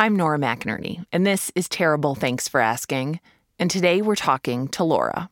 [0.00, 3.18] I'm Nora McInerny, and this is Terrible Thanks for Asking.
[3.58, 5.28] And today we're talking to Laura.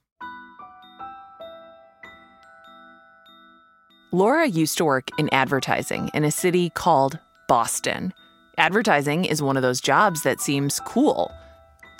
[4.10, 8.12] Laura used to work in advertising in a city called Boston.
[8.58, 11.30] Advertising is one of those jobs that seems cool.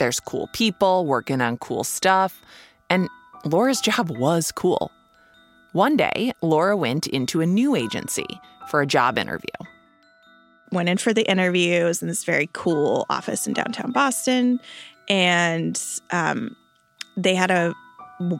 [0.00, 2.42] There's cool people working on cool stuff,
[2.90, 3.08] and
[3.44, 4.90] Laura's job was cool.
[5.70, 8.26] One day, Laura went into a new agency
[8.68, 9.54] for a job interview
[10.72, 11.72] went in for the interview.
[11.72, 14.61] It was in this very cool office in downtown Boston,
[15.08, 15.80] and
[16.11, 16.57] um,
[17.16, 17.74] they had a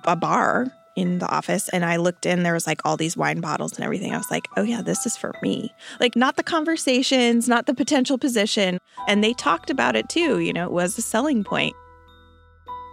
[0.05, 3.41] a bar in the office and I looked in there was like all these wine
[3.41, 4.15] bottles and everything.
[4.15, 7.75] I was like, "Oh yeah, this is for me." Like not the conversations, not the
[7.75, 11.77] potential position, and they talked about it too, you know, it was a selling point.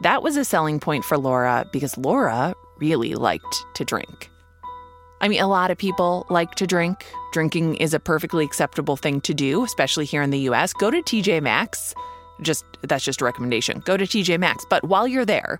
[0.02, 4.30] That was a selling point for Laura because Laura really liked to drink.
[5.22, 7.06] I mean, a lot of people like to drink.
[7.34, 10.72] Drinking is a perfectly acceptable thing to do, especially here in the US.
[10.72, 11.96] Go to TJ Maxx.
[12.44, 13.82] Just that's just a recommendation.
[13.86, 14.64] Go to TJ Maxx.
[14.70, 15.60] But while you're there,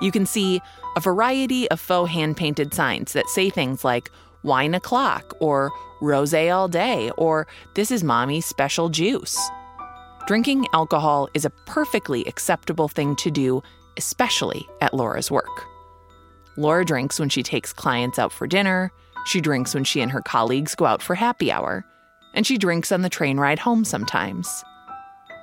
[0.00, 0.60] you can see
[0.96, 4.10] a variety of faux hand painted signs that say things like
[4.42, 9.38] wine o'clock or rose all day or this is mommy's special juice.
[10.26, 13.62] Drinking alcohol is a perfectly acceptable thing to do,
[13.96, 15.68] especially at Laura's work.
[16.56, 18.90] Laura drinks when she takes clients out for dinner.
[19.24, 21.84] She drinks when she and her colleagues go out for happy hour.
[22.34, 24.64] And she drinks on the train ride home sometimes.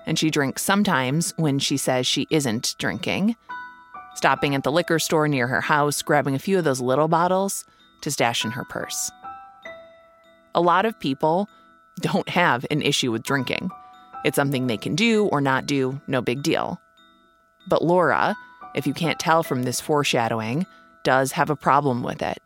[0.05, 3.35] And she drinks sometimes when she says she isn't drinking,
[4.15, 7.63] stopping at the liquor store near her house, grabbing a few of those little bottles
[8.01, 9.11] to stash in her purse.
[10.55, 11.47] A lot of people
[11.99, 13.69] don't have an issue with drinking.
[14.25, 16.81] It's something they can do or not do, no big deal.
[17.67, 18.35] But Laura,
[18.75, 20.65] if you can't tell from this foreshadowing,
[21.03, 22.39] does have a problem with it.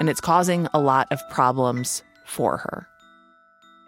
[0.00, 2.88] And it's causing a lot of problems for her.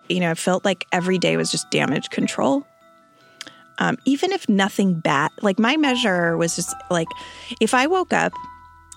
[0.09, 2.67] You know, I felt like every day was just damage control.
[3.79, 7.08] Um, even if nothing bad, like my measure was just like
[7.61, 8.33] if I woke up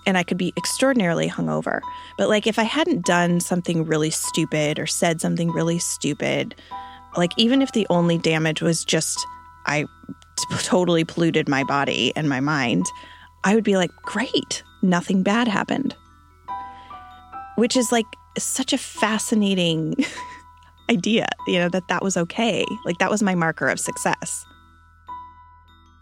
[0.06, 1.80] and I could be extraordinarily hungover,
[2.16, 6.54] but like if I hadn't done something really stupid or said something really stupid,
[7.16, 9.18] like even if the only damage was just
[9.66, 12.86] I t- totally polluted my body and my mind,
[13.44, 15.94] I would be like, great, nothing bad happened.
[17.60, 18.06] Which is like
[18.38, 19.94] such a fascinating
[20.90, 22.64] idea, you know, that that was okay.
[22.86, 24.46] Like that was my marker of success.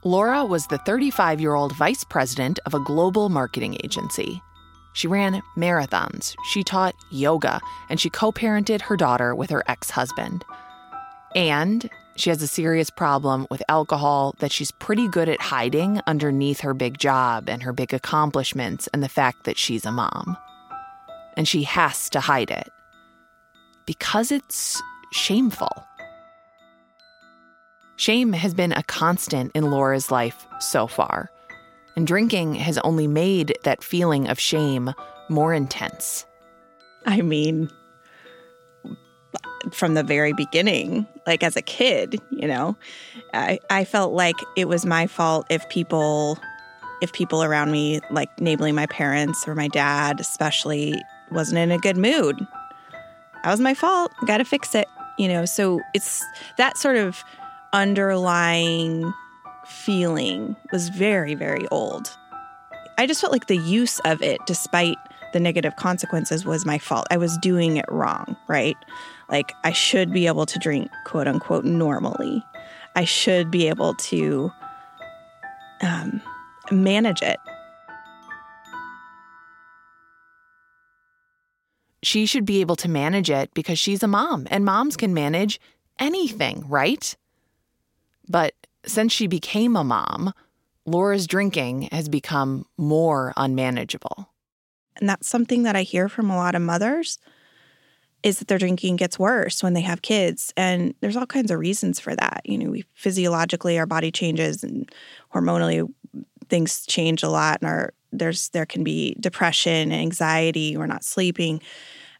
[0.04, 4.40] Laura was the 35 year old vice president of a global marketing agency.
[4.92, 7.58] She ran marathons, she taught yoga,
[7.90, 10.44] and she co parented her daughter with her ex husband.
[11.34, 16.60] And she has a serious problem with alcohol that she's pretty good at hiding underneath
[16.60, 20.36] her big job and her big accomplishments and the fact that she's a mom.
[21.38, 22.68] And she has to hide it
[23.86, 24.82] because it's
[25.12, 25.86] shameful.
[27.96, 31.30] Shame has been a constant in Laura's life so far,
[31.96, 34.92] and drinking has only made that feeling of shame
[35.30, 36.26] more intense.
[37.06, 37.70] I mean,
[39.72, 42.76] from the very beginning, like as a kid, you know,
[43.32, 46.38] I, I felt like it was my fault if people
[47.00, 51.00] if people around me, like namely my parents or my dad especially,
[51.32, 52.46] wasn't in a good mood.
[53.44, 54.12] That was my fault.
[54.26, 55.44] Got to fix it, you know.
[55.44, 56.24] So it's
[56.56, 57.22] that sort of
[57.72, 59.12] underlying
[59.66, 62.16] feeling was very, very old.
[62.96, 64.96] I just felt like the use of it, despite
[65.32, 67.06] the negative consequences, was my fault.
[67.10, 68.76] I was doing it wrong, right?
[69.28, 72.42] Like, I should be able to drink, quote unquote, normally.
[72.96, 74.50] I should be able to
[75.82, 76.20] um,
[76.70, 77.38] manage it.
[82.02, 85.60] She should be able to manage it because she's a mom and moms can manage
[85.98, 87.16] anything, right?
[88.28, 88.54] But
[88.86, 90.32] since she became a mom,
[90.86, 94.30] Laura's drinking has become more unmanageable.
[94.96, 97.18] And that's something that I hear from a lot of mothers
[98.22, 101.58] is that their drinking gets worse when they have kids and there's all kinds of
[101.58, 104.90] reasons for that you know we physiologically our body changes and
[105.32, 105.86] hormonally
[106.48, 111.04] things change a lot and our there's there can be depression and anxiety we're not
[111.04, 111.60] sleeping.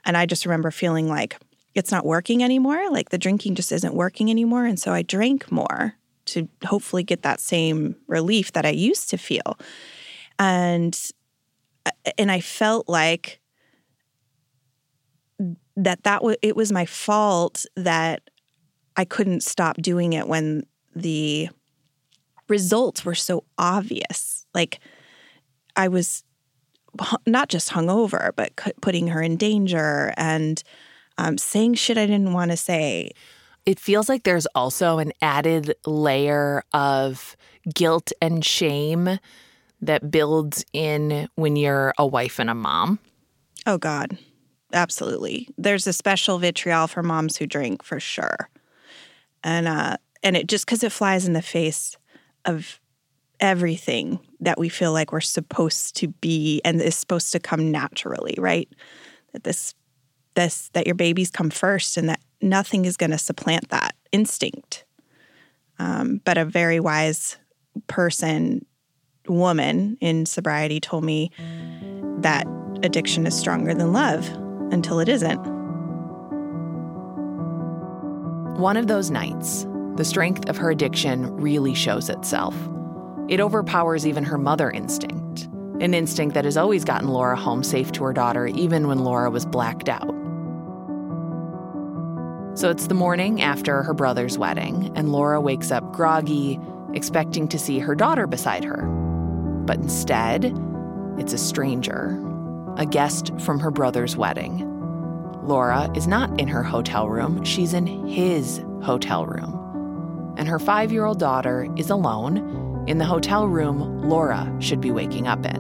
[0.05, 1.38] And i just remember feeling like
[1.75, 4.64] it's not working anymore like the drinking just isn't working anymore.
[4.67, 5.94] And so i drank more
[6.26, 9.58] to hopefully get that same relief that i used to feel.
[10.38, 10.99] And
[11.87, 13.41] uh, and i felt like
[15.76, 18.23] that that w- it was my fault that
[18.96, 21.49] I couldn't stop doing it when the
[22.49, 24.44] results were so obvious.
[24.55, 24.81] Like
[25.79, 26.25] I was
[27.27, 28.51] not just hungover, but
[28.83, 30.63] putting her in danger and
[31.17, 33.13] um, saying shit I didn't want to say.
[33.69, 37.37] it feels like there's also an added layer of
[37.75, 39.19] guilt and shame
[39.83, 42.99] that builds in when you're a wife and a mom.
[43.67, 44.17] Oh, God.
[44.73, 45.49] Absolutely.
[45.59, 48.49] There's a special vitriol for moms who drink for sure.
[49.45, 51.95] And, uh, and it just because it flies in the face
[52.47, 52.81] of
[53.40, 58.35] everything that we feel like we're supposed to be and is supposed to come naturally,
[58.38, 58.69] right?
[59.32, 59.75] That this
[60.35, 64.85] this that your babies come first and that nothing is going to supplant that instinct.
[65.79, 67.37] Um, but a very wise
[67.87, 68.64] person,
[69.26, 71.31] woman in sobriety, told me
[72.20, 72.46] that
[72.82, 74.29] addiction is stronger than love
[74.73, 75.41] until it isn't.
[78.58, 82.56] One of those nights, the strength of her addiction really shows itself.
[83.29, 85.45] It overpowers even her mother instinct,
[85.83, 89.31] an instinct that has always gotten Laura home safe to her daughter, even when Laura
[89.31, 90.15] was blacked out.
[92.59, 96.59] So it's the morning after her brother's wedding, and Laura wakes up groggy,
[96.95, 98.87] expecting to see her daughter beside her.
[99.67, 100.59] But instead,
[101.19, 102.19] it's a stranger,
[102.79, 104.65] a guest from her brother's wedding.
[105.43, 109.55] Laura is not in her hotel room, she's in his hotel room.
[110.39, 114.90] And her five year old daughter is alone in the hotel room Laura should be
[114.90, 115.56] waking up in.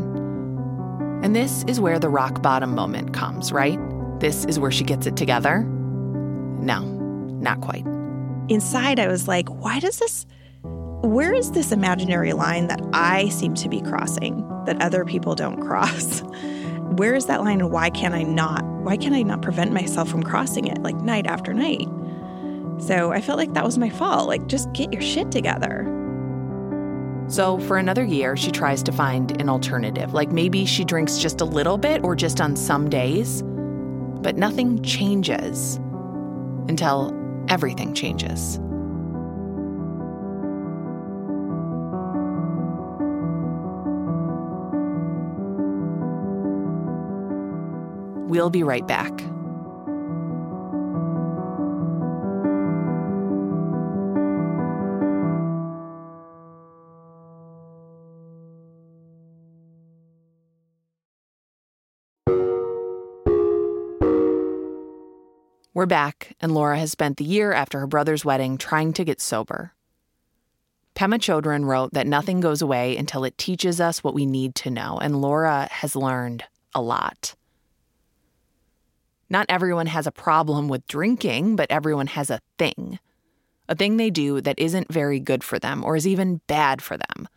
[1.22, 3.78] And this is where the rock bottom moment comes, right?
[4.18, 5.62] This is where she gets it together?
[5.62, 7.84] No, not quite.
[8.48, 10.24] Inside, I was like, why does this,
[10.62, 15.60] where is this imaginary line that I seem to be crossing that other people don't
[15.66, 16.22] cross?
[16.96, 18.64] Where is that line and why can't I not?
[18.64, 21.88] Why can I not prevent myself from crossing it like night after night?
[22.78, 24.28] So I felt like that was my fault.
[24.28, 25.97] Like, just get your shit together.
[27.28, 30.14] So, for another year, she tries to find an alternative.
[30.14, 33.42] Like maybe she drinks just a little bit or just on some days.
[33.42, 35.76] But nothing changes
[36.68, 37.14] until
[37.48, 38.58] everything changes.
[48.28, 49.22] We'll be right back.
[65.78, 69.20] We're back, and Laura has spent the year after her brother's wedding trying to get
[69.20, 69.74] sober.
[70.96, 74.70] Pema Chodron wrote that nothing goes away until it teaches us what we need to
[74.72, 76.42] know, and Laura has learned
[76.74, 77.36] a lot.
[79.30, 82.98] Not everyone has a problem with drinking, but everyone has a thing.
[83.68, 86.96] A thing they do that isn't very good for them or is even bad for
[86.96, 87.28] them.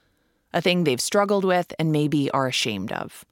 [0.52, 3.24] A thing they've struggled with and maybe are ashamed of.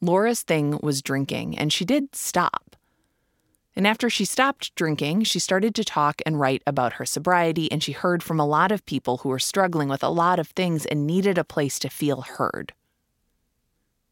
[0.00, 2.63] Laura's thing was drinking, and she did stop.
[3.76, 7.82] And after she stopped drinking, she started to talk and write about her sobriety, and
[7.82, 10.86] she heard from a lot of people who were struggling with a lot of things
[10.86, 12.72] and needed a place to feel heard.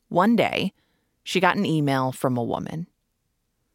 [0.09, 0.73] One day,
[1.23, 2.89] she got an email from a woman.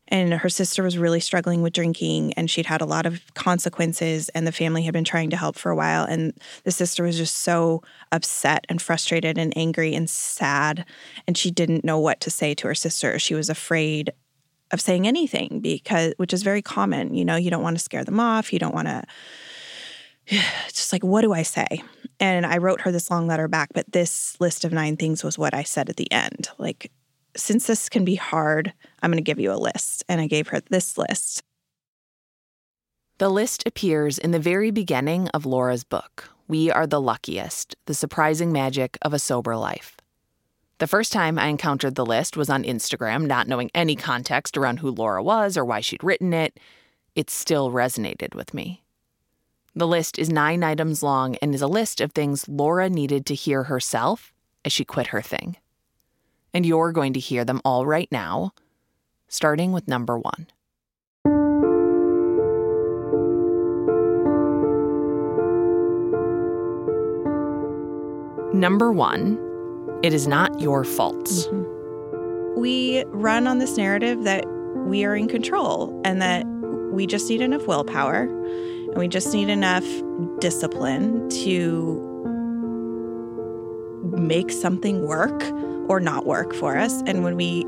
[0.09, 4.29] And her sister was really struggling with drinking, and she'd had a lot of consequences,
[4.29, 6.05] and the family had been trying to help for a while.
[6.05, 7.81] And the sister was just so
[8.11, 10.85] upset and frustrated and angry and sad.
[11.27, 13.19] And she didn't know what to say to her sister.
[13.19, 14.11] She was afraid
[14.71, 18.03] of saying anything because which is very common you know you don't want to scare
[18.03, 19.03] them off you don't want to
[20.67, 21.81] just like what do i say?
[22.19, 25.37] And i wrote her this long letter back but this list of nine things was
[25.37, 26.49] what i said at the end.
[26.57, 26.91] Like
[27.35, 30.03] since this can be hard i'm going to give you a list.
[30.09, 31.43] And i gave her this list.
[33.19, 37.93] The list appears in the very beginning of laura's book we are the luckiest the
[37.93, 39.97] surprising magic of a sober life
[40.79, 44.79] the first time I encountered the list was on Instagram, not knowing any context around
[44.79, 46.59] who Laura was or why she'd written it.
[47.15, 48.83] It still resonated with me.
[49.75, 53.35] The list is nine items long and is a list of things Laura needed to
[53.35, 55.57] hear herself as she quit her thing.
[56.53, 58.53] And you're going to hear them all right now,
[59.27, 60.47] starting with number one.
[68.53, 69.46] Number one,
[70.03, 71.25] it is not your fault.
[71.25, 72.59] Mm-hmm.
[72.59, 76.45] We run on this narrative that we are in control and that
[76.91, 79.85] we just need enough willpower and we just need enough
[80.39, 82.03] discipline to
[84.17, 85.43] make something work
[85.89, 87.01] or not work for us.
[87.05, 87.63] And when we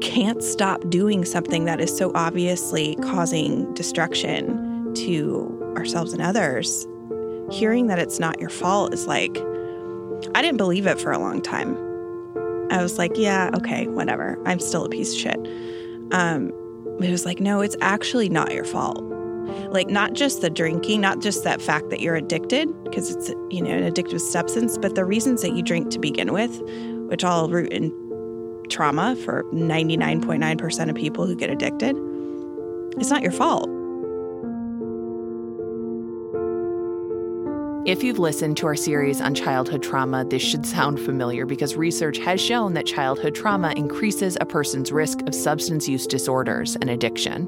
[0.00, 6.86] can't stop doing something that is so obviously causing destruction to ourselves and others,
[7.50, 9.36] hearing that it's not your fault is like,
[10.34, 11.76] I didn't believe it for a long time.
[12.70, 14.38] I was like, yeah, okay, whatever.
[14.46, 15.36] I'm still a piece of shit.
[16.12, 16.52] Um,
[17.00, 19.02] it was like, no, it's actually not your fault.
[19.72, 23.62] Like, not just the drinking, not just that fact that you're addicted, because it's, you
[23.62, 26.60] know, an addictive substance, but the reasons that you drink to begin with,
[27.08, 27.90] which all root in
[28.68, 31.96] trauma for 99.9% of people who get addicted,
[32.98, 33.69] it's not your fault.
[37.86, 42.18] If you've listened to our series on childhood trauma, this should sound familiar because research
[42.18, 47.46] has shown that childhood trauma increases a person's risk of substance use disorders and addiction.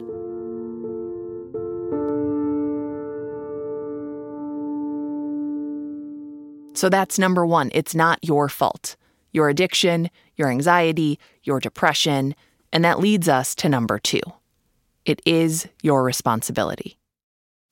[6.74, 7.70] So that's number one.
[7.74, 8.96] It's not your fault.
[9.32, 12.34] Your addiction, your anxiety, your depression.
[12.72, 14.22] And that leads us to number two.
[15.04, 16.96] It is your responsibility.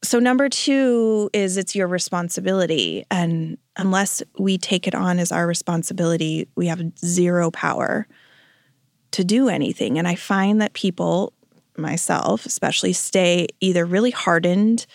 [0.02, 3.04] So, number two is it's your responsibility.
[3.10, 8.06] And unless we take it on as our responsibility, we have zero power
[9.10, 9.98] to do anything.
[9.98, 11.34] And I find that people,
[11.76, 14.86] myself especially, stay either really hardened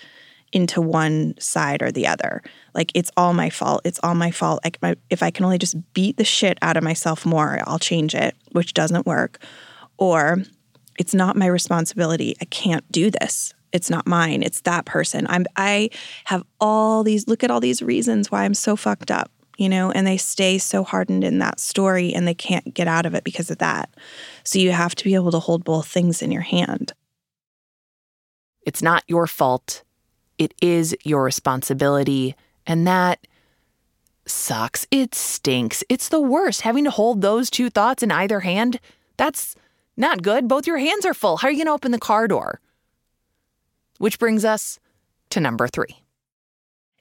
[0.51, 2.41] into one side or the other.
[2.73, 3.81] Like, it's all my fault.
[3.83, 4.65] It's all my fault.
[4.81, 8.15] My, if I can only just beat the shit out of myself more, I'll change
[8.15, 9.39] it, which doesn't work.
[9.97, 10.37] Or,
[10.97, 12.35] it's not my responsibility.
[12.41, 15.25] I can't do this it's not mine it's that person.
[15.29, 15.89] I'm i
[16.25, 19.91] have all these look at all these reasons why i'm so fucked up you know
[19.91, 23.23] and they stay so hardened in that story and they can't get out of it
[23.23, 23.89] because of that.
[24.43, 26.93] So you have to be able to hold both things in your hand.
[28.65, 29.83] It's not your fault.
[30.37, 32.35] It is your responsibility.
[32.67, 33.25] And that
[34.25, 34.87] sucks.
[34.91, 35.83] It stinks.
[35.87, 36.61] It's the worst.
[36.61, 38.79] Having to hold those two thoughts in either hand
[39.17, 39.55] that's
[39.95, 40.47] not good.
[40.47, 41.37] Both your hands are full.
[41.37, 42.59] How are you going to open the car door
[43.97, 44.79] which brings us
[45.31, 46.01] to number three.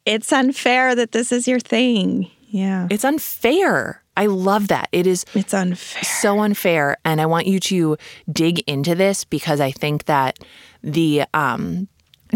[0.04, 2.30] It's unfair that this is your thing.
[2.48, 2.86] Yeah.
[2.90, 4.02] It's unfair.
[4.16, 4.88] I love that.
[4.92, 6.04] It is It's unfair.
[6.04, 7.96] So unfair and I want you to
[8.30, 10.38] dig into this because I think that
[10.82, 11.88] the um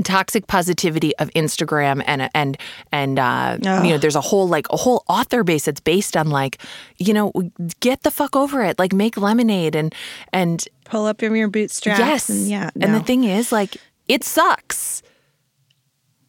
[0.02, 2.56] toxic positivity of Instagram and and
[2.92, 6.30] and uh, you know there's a whole like a whole author base that's based on
[6.30, 6.58] like
[6.98, 7.32] you know
[7.80, 9.94] get the fuck over it like make lemonade and
[10.32, 12.86] and pull up in your bootstraps yes and yeah no.
[12.86, 13.76] and the thing is like
[14.08, 15.02] it sucks.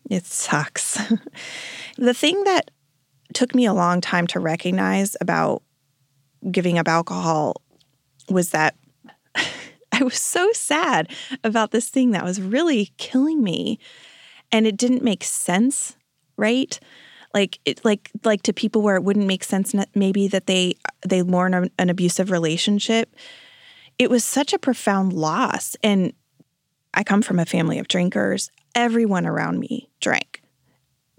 [0.09, 0.99] It sucks.
[1.97, 2.71] the thing that
[3.33, 5.63] took me a long time to recognize about
[6.51, 7.61] giving up alcohol
[8.29, 8.75] was that
[9.91, 11.09] I was so sad
[11.43, 13.79] about this thing that was really killing me
[14.51, 15.95] and it didn't make sense,
[16.37, 16.79] right?
[17.33, 20.75] Like it like like to people where it wouldn't make sense maybe that they
[21.07, 23.15] they mourn an abusive relationship.
[23.99, 26.13] It was such a profound loss and
[26.93, 28.49] I come from a family of drinkers.
[28.75, 30.41] Everyone around me drank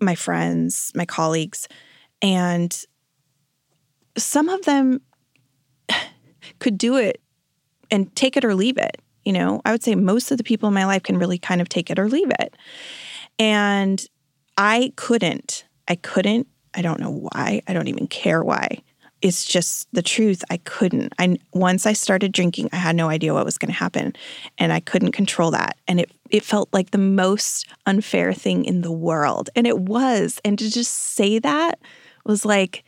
[0.01, 1.69] my friends, my colleagues,
[2.23, 2.85] and
[4.17, 5.01] some of them
[6.59, 7.21] could do it
[7.91, 8.97] and take it or leave it.
[9.25, 11.61] You know, I would say most of the people in my life can really kind
[11.61, 12.57] of take it or leave it.
[13.39, 14.03] And
[14.57, 15.65] I couldn't.
[15.87, 16.47] I couldn't.
[16.75, 17.63] I don't know why.
[17.67, 18.83] I don't even care why
[19.23, 20.43] it's just the truth.
[20.51, 21.13] I couldn't.
[21.19, 24.15] I once I started drinking, I had no idea what was going to happen,
[24.59, 25.77] and I couldn't control that.
[25.87, 30.41] And it it felt like the most unfair thing in the world, and it was.
[30.45, 31.81] And to just say that
[32.25, 32.85] was like,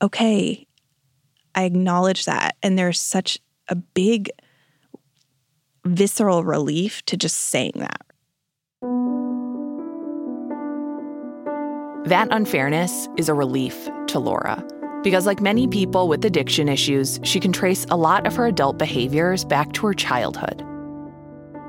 [0.00, 0.66] okay,
[1.54, 4.30] I acknowledge that, and there's such a big
[5.84, 8.02] visceral relief to just saying that.
[12.08, 14.64] That unfairness is a relief to Laura
[15.06, 18.76] because, like many people with addiction issues, she can trace a lot of her adult
[18.76, 20.66] behaviors back to her childhood.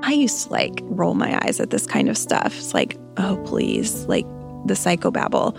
[0.02, 2.46] I used to like roll my eyes at this kind of stuff.
[2.58, 4.26] It's like, oh, please, like
[4.66, 5.56] the psychobabble.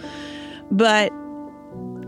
[0.69, 1.13] But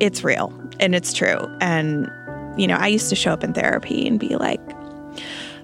[0.01, 1.39] it's real and it's true.
[1.61, 2.11] And,
[2.57, 4.59] you know, I used to show up in therapy and be like,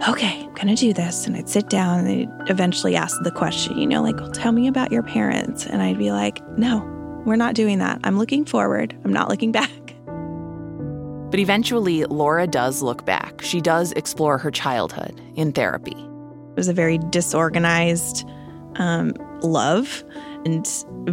[0.07, 1.27] okay, I'm going to do this.
[1.27, 4.53] And I'd sit down and they'd eventually ask the question, you know, like, well, tell
[4.53, 5.65] me about your parents.
[5.65, 6.79] And I'd be like, no,
[7.25, 7.99] we're not doing that.
[8.05, 8.97] I'm looking forward.
[9.03, 9.86] I'm not looking back.
[11.29, 13.41] But eventually, Laura does look back.
[13.41, 15.95] She does explore her childhood in therapy.
[15.95, 18.27] It was a very disorganized
[18.75, 20.03] um, love
[20.45, 20.65] and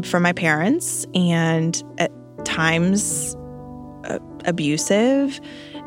[0.04, 2.12] from my parents, and at
[2.44, 3.34] times
[4.04, 5.40] uh, abusive,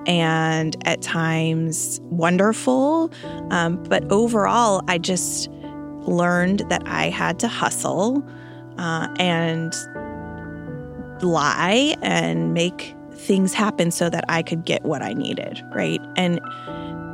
[0.05, 3.11] and at times wonderful.
[3.51, 5.49] Um, but overall, I just
[6.01, 8.23] learned that I had to hustle
[8.77, 9.73] uh, and
[11.21, 16.01] lie and make things happen so that I could get what I needed, right?
[16.15, 16.39] And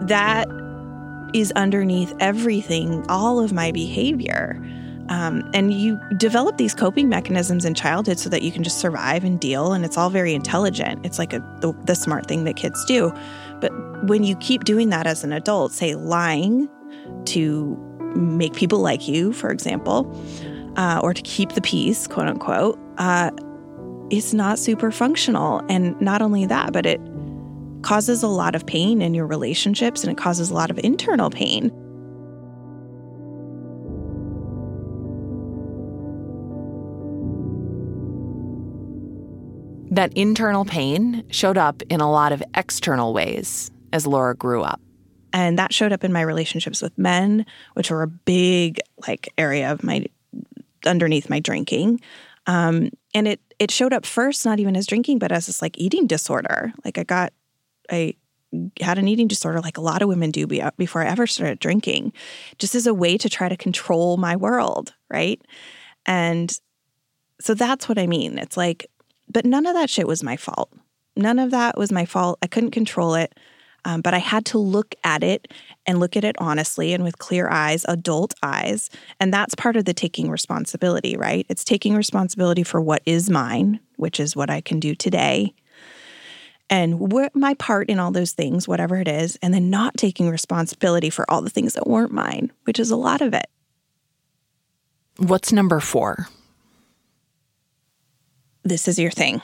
[0.02, 0.48] that
[1.34, 4.62] is underneath everything, all of my behavior.
[5.10, 9.24] Um, and you develop these coping mechanisms in childhood so that you can just survive
[9.24, 11.06] and deal, and it's all very intelligent.
[11.06, 13.12] It's like a, the, the smart thing that kids do.
[13.60, 13.72] But
[14.08, 16.70] when you keep doing that as an adult, say lying,
[17.26, 17.76] to
[18.16, 20.16] make people like you, for example,
[20.78, 23.32] uh, or to keep the peace, quote unquote, uh,
[24.10, 25.62] it's not super functional.
[25.70, 27.02] And not only that, but it
[27.84, 31.30] causes a lot of pain in your relationships and it causes a lot of internal
[31.30, 31.72] pain.
[39.92, 44.82] That internal pain showed up in a lot of external ways as Laura grew up.
[45.34, 49.72] And that showed up in my relationships with men, which were a big like area
[49.72, 50.06] of my
[50.86, 52.02] underneath my drinking.
[52.48, 55.78] Um, and it it showed up first not even as drinking, but as this like
[55.78, 56.74] eating disorder.
[56.84, 57.34] Like I got
[57.90, 58.16] I
[58.80, 61.60] had an eating disorder like a lot of women do uh, before I ever started
[61.60, 62.14] drinking,
[62.60, 65.42] just as a way to try to control my world, right?
[66.06, 66.58] And
[67.42, 68.38] so that's what I mean.
[68.38, 68.88] It's like
[69.30, 70.72] but none of that shit was my fault.
[71.16, 72.40] None of that was my fault.
[72.42, 73.38] I couldn't control it.
[73.86, 75.52] Um, but I had to look at it
[75.86, 78.90] and look at it honestly and with clear eyes, adult eyes.
[79.20, 81.46] And that's part of the taking responsibility, right?
[81.50, 85.54] It's taking responsibility for what is mine, which is what I can do today,
[86.70, 90.30] and wh- my part in all those things, whatever it is, and then not taking
[90.30, 93.48] responsibility for all the things that weren't mine, which is a lot of it.
[95.18, 96.28] What's number four?
[98.64, 99.42] this is your thing.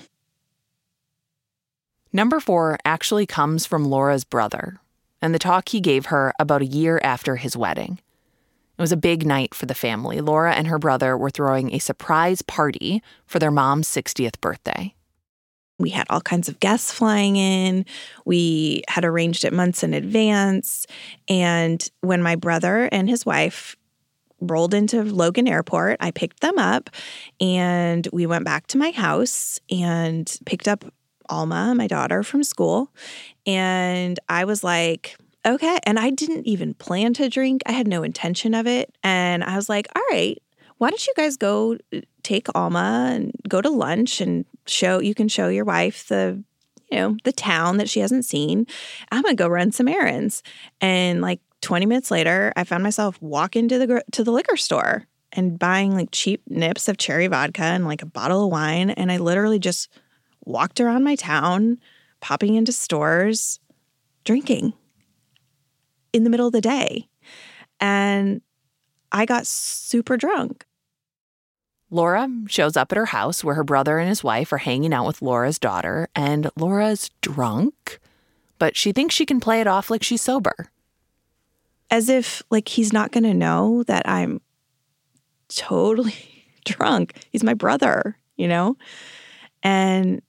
[2.12, 4.80] Number four actually comes from Laura's brother
[5.22, 8.00] and the talk he gave her about a year after his wedding.
[8.78, 10.22] It was a big night for the family.
[10.22, 14.96] Laura and her brother were throwing a surprise party for their mom's 60th birthday.
[15.78, 17.86] We had all kinds of guests flying in.
[18.26, 20.88] We had arranged it months in advance.
[21.28, 23.76] And when my brother and his wife
[24.42, 25.98] rolled into Logan Airport.
[26.00, 26.90] I picked them up
[27.40, 30.86] and we went back to my house and picked up
[31.30, 32.92] Alma, my daughter, from school.
[33.46, 35.80] And I was like, okay.
[35.84, 38.94] And I didn't even plan to drink, I had no intention of it.
[39.04, 40.42] And I was like, all right,
[40.78, 45.16] why don't you guys go uh, take Alma and go to lunch and show, you
[45.16, 46.44] can show your wife the
[46.92, 48.66] you know, the town that she hasn't seen.
[49.12, 50.42] I'm gonna go run some errands.
[50.82, 55.06] And like 20 minutes later, I found myself walking to the to the liquor store
[55.32, 59.12] and buying like cheap nips of cherry vodka and like a bottle of wine and
[59.12, 59.90] I literally just
[60.46, 61.80] walked around my town,
[62.22, 63.60] popping into stores,
[64.24, 64.74] drinking
[66.14, 67.08] in the middle of the day.
[67.80, 68.42] And
[69.12, 70.66] I got super drunk.
[71.92, 75.08] Laura shows up at her house where her brother and his wife are hanging out
[75.08, 78.00] with Laura's daughter, and Laura's drunk,
[78.60, 80.70] but she thinks she can play it off like she's sober
[81.92, 84.42] as if like he's not going to know that I'm
[85.50, 87.14] totally drunk.
[87.32, 88.78] He's my brother, you know?
[89.64, 90.22] And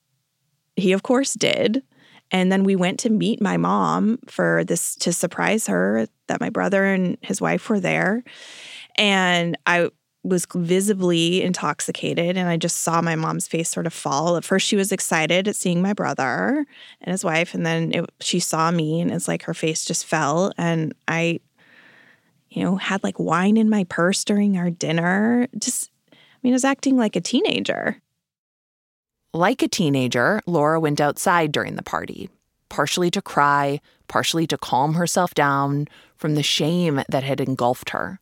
[0.80, 1.82] he of course did.
[2.32, 6.48] And then we went to meet my mom for this to surprise her that my
[6.48, 8.22] brother and his wife were there.
[8.96, 9.90] And I
[10.22, 14.36] was visibly intoxicated and I just saw my mom's face sort of fall.
[14.36, 16.66] At first she was excited at seeing my brother
[17.00, 20.04] and his wife and then it, she saw me and it's like her face just
[20.04, 21.40] fell and I
[22.50, 25.48] you know, had like wine in my purse during our dinner.
[25.58, 28.00] Just, I mean, I was acting like a teenager.
[29.32, 32.28] Like a teenager, Laura went outside during the party,
[32.68, 38.20] partially to cry, partially to calm herself down from the shame that had engulfed her.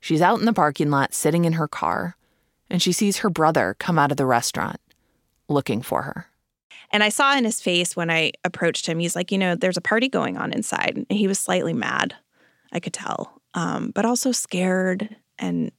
[0.00, 2.16] She's out in the parking lot sitting in her car,
[2.70, 4.80] and she sees her brother come out of the restaurant
[5.48, 6.26] looking for her.
[6.90, 9.76] And I saw in his face when I approached him, he's like, you know, there's
[9.76, 10.94] a party going on inside.
[10.96, 12.14] And he was slightly mad.
[12.72, 15.70] I could tell, um, but also scared and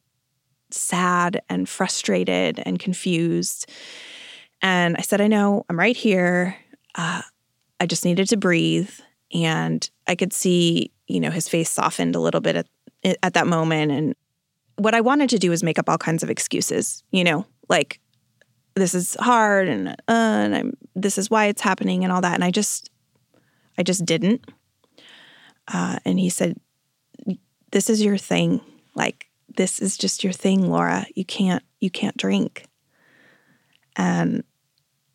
[0.72, 3.70] sad and frustrated and confused.
[4.62, 6.56] And I said, I know, I'm right here.
[6.96, 7.22] Uh,
[7.80, 8.92] I just needed to breathe.
[9.34, 13.48] And I could see, you know, his face softened a little bit at, at that
[13.48, 13.92] moment.
[13.92, 14.16] And
[14.76, 18.00] what I wanted to do was make up all kinds of excuses, you know, like
[18.76, 22.34] this is hard and, uh, and I'm, this is why it's happening and all that.
[22.34, 22.90] And I just,
[23.78, 24.44] I just didn't.
[25.68, 26.60] Uh, and he said,
[27.72, 28.62] this is your thing.
[28.96, 31.06] Like this is just your thing, Laura.
[31.16, 32.66] You can't you can't drink.
[33.96, 34.44] And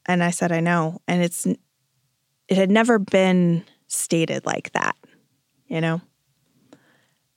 [0.06, 4.96] and I said I know, and it's it had never been stated like that,
[5.66, 6.00] you know.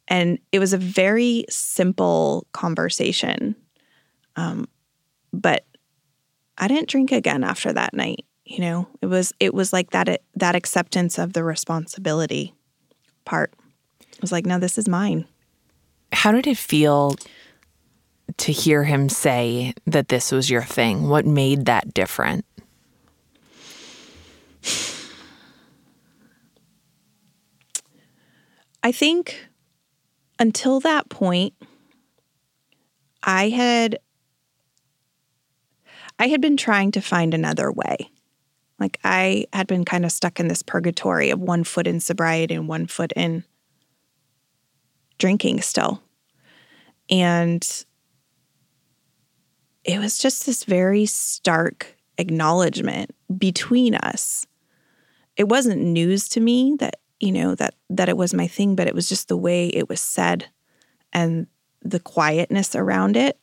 [0.07, 3.55] And it was a very simple conversation.
[4.35, 4.67] Um,
[5.33, 5.65] but
[6.57, 8.87] I didn't drink again after that night, you know.
[9.01, 12.53] It was it was like that that acceptance of the responsibility
[13.25, 13.53] part.
[14.01, 15.27] I was like, no, this is mine.
[16.11, 17.15] How did it feel
[18.37, 21.09] to hear him say that this was your thing?
[21.09, 22.45] What made that different?
[28.83, 29.47] I think
[30.39, 31.53] until that point,
[33.23, 33.99] I had
[36.19, 38.09] I had been trying to find another way.
[38.79, 42.55] Like I had been kind of stuck in this purgatory of one foot in sobriety
[42.55, 43.43] and one foot in
[45.17, 46.01] drinking still.
[47.09, 47.85] And
[49.83, 54.45] it was just this very stark acknowledgement between us.
[55.35, 58.87] It wasn't news to me that, you know, that that it was my thing, but
[58.87, 60.45] it was just the way it was said
[61.13, 61.47] and
[61.81, 63.39] the quietness around it.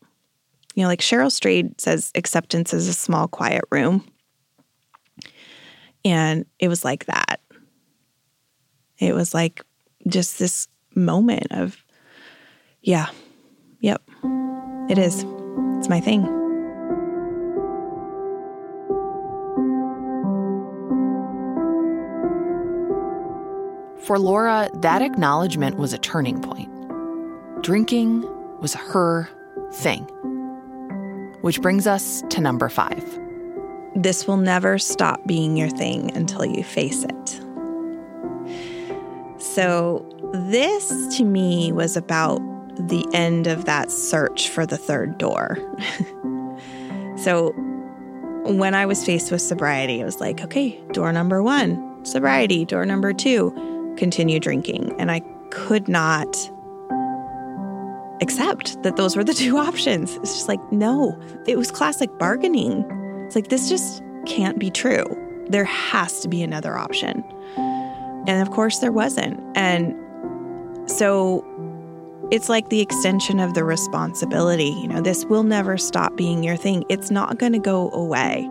[0.74, 4.08] You know, like Cheryl Strayed says, acceptance is a small, quiet room.
[6.04, 7.40] And it was like that.
[8.98, 9.62] It was like
[10.08, 11.84] just this moment of,
[12.82, 13.06] yeah,
[13.80, 14.02] yep,
[14.88, 15.24] it is.
[15.78, 16.43] It's my thing.
[24.04, 26.70] For Laura, that acknowledgement was a turning point.
[27.62, 28.20] Drinking
[28.60, 29.30] was her
[29.72, 30.02] thing.
[31.40, 33.02] Which brings us to number five.
[33.96, 37.40] This will never stop being your thing until you face it.
[39.40, 40.04] So,
[40.50, 42.40] this to me was about
[42.88, 45.56] the end of that search for the third door.
[47.16, 47.54] so,
[48.44, 52.84] when I was faced with sobriety, it was like, okay, door number one, sobriety, door
[52.84, 54.94] number two, continue drinking.
[54.98, 56.50] And I could not
[58.20, 60.16] accept that those were the two options.
[60.16, 62.84] It's just like, no, it was classic bargaining.
[63.26, 65.04] It's like, this just can't be true.
[65.48, 67.22] There has to be another option.
[68.26, 69.40] And of course, there wasn't.
[69.54, 69.94] And
[70.90, 71.44] so
[72.30, 74.70] it's like the extension of the responsibility.
[74.70, 78.48] You know, this will never stop being your thing, it's not going to go away.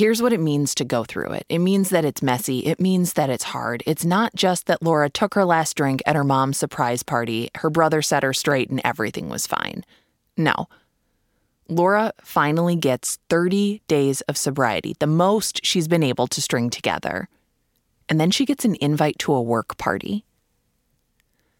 [0.00, 1.44] Here's what it means to go through it.
[1.50, 2.60] It means that it's messy.
[2.60, 3.82] It means that it's hard.
[3.84, 7.68] It's not just that Laura took her last drink at her mom's surprise party, her
[7.68, 9.84] brother set her straight, and everything was fine.
[10.38, 10.68] No.
[11.68, 17.28] Laura finally gets 30 days of sobriety, the most she's been able to string together.
[18.08, 20.24] And then she gets an invite to a work party.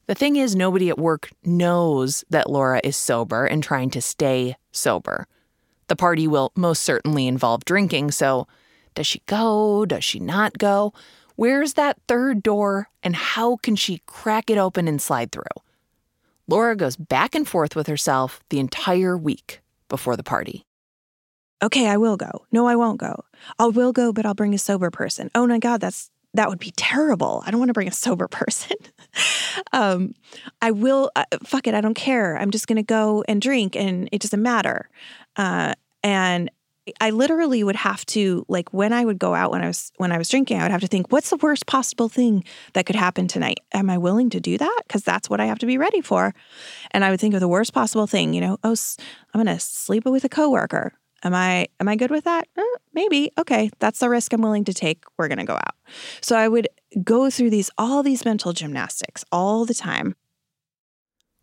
[0.06, 4.56] The thing is, nobody at work knows that Laura is sober and trying to stay
[4.72, 5.26] sober.
[5.90, 8.46] The party will most certainly involve drinking, so
[8.94, 9.84] does she go?
[9.84, 10.94] Does she not go?
[11.34, 15.42] Where's that third door, and how can she crack it open and slide through?
[16.46, 20.62] Laura goes back and forth with herself the entire week before the party.
[21.60, 22.46] Okay, I will go.
[22.52, 23.24] No, I won't go.
[23.58, 25.28] I will go, but I'll bring a sober person.
[25.34, 27.42] Oh my God, that's that would be terrible.
[27.44, 28.76] I don't want to bring a sober person.
[29.72, 30.14] um,
[30.62, 31.10] I will.
[31.16, 31.74] Uh, fuck it.
[31.74, 32.36] I don't care.
[32.36, 34.88] I'm just going to go and drink, and it doesn't matter.
[35.36, 36.50] Uh, and
[37.00, 40.12] I literally would have to like when I would go out when I was when
[40.12, 42.96] I was drinking, I would have to think, what's the worst possible thing that could
[42.96, 43.58] happen tonight?
[43.72, 44.80] Am I willing to do that?
[44.86, 46.34] Because that's what I have to be ready for.
[46.92, 48.32] And I would think of the worst possible thing.
[48.32, 48.76] You know, oh,
[49.34, 50.94] I'm going to sleep with a coworker.
[51.22, 52.48] Am I am I good with that?
[52.56, 52.62] Eh,
[52.94, 53.30] maybe.
[53.38, 55.04] Okay, that's the risk I'm willing to take.
[55.18, 55.74] We're going to go out.
[56.22, 56.68] So I would
[57.04, 60.16] go through these all these mental gymnastics all the time.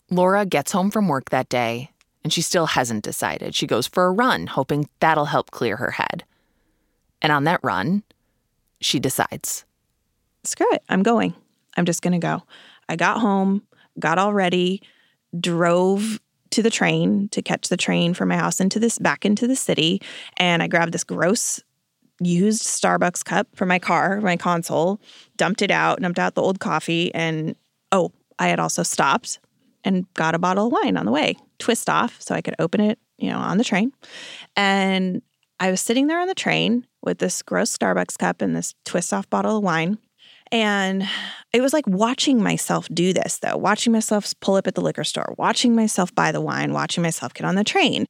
[0.09, 1.91] Laura gets home from work that day
[2.27, 3.55] and she still hasn't decided.
[3.55, 6.25] She goes for a run, hoping that'll help clear her head.
[7.21, 8.03] And on that run,
[8.81, 9.63] she decides
[10.43, 11.33] screw it, I'm going.
[11.77, 12.43] I'm just going to go.
[12.89, 13.63] I got home,
[13.97, 14.81] got all ready,
[15.39, 19.47] drove to the train to catch the train from my house into this back into
[19.47, 20.01] the city
[20.35, 21.61] and I grabbed this gross
[22.19, 24.99] used Starbucks cup for my car, my console,
[25.37, 27.55] dumped it out, dumped out the old coffee and
[27.93, 29.39] oh, I had also stopped
[29.83, 32.81] and got a bottle of wine on the way twist off so I could open
[32.81, 33.91] it, you know, on the train.
[34.55, 35.21] And
[35.59, 39.13] I was sitting there on the train with this gross Starbucks cup and this twist
[39.13, 39.97] off bottle of wine.
[40.51, 41.07] And
[41.51, 45.03] it was like watching myself do this, though, watching myself pull up at the liquor
[45.03, 48.05] store, watching myself buy the wine, watching myself get on the train.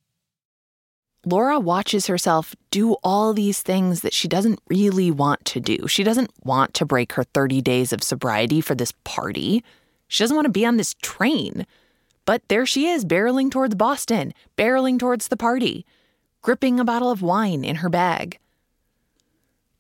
[1.25, 5.87] Laura watches herself do all these things that she doesn't really want to do.
[5.87, 9.63] She doesn't want to break her 30 days of sobriety for this party.
[10.07, 11.65] She doesn't want to be on this train.
[12.25, 15.85] But there she is, barreling towards Boston, barreling towards the party,
[16.41, 18.37] gripping a bottle of wine in her bag.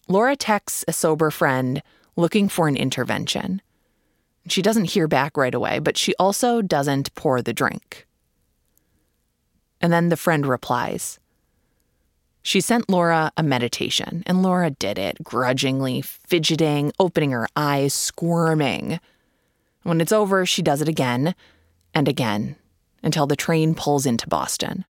[0.07, 1.83] Laura texts a sober friend
[2.15, 3.61] looking for an intervention.
[4.47, 8.07] She doesn't hear back right away, but she also doesn't pour the drink.
[9.81, 11.19] And then the friend replies.
[12.41, 19.01] She sent Laura a meditation, and Laura did it, grudgingly, fidgeting, opening her eyes, squirming.
[19.87, 21.33] When it's over, she does it again,
[21.93, 22.57] and again
[23.03, 24.83] until the train pulls into Boston.